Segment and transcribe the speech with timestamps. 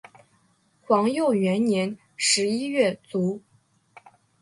[0.81, 3.39] 皇佑元年十一月卒。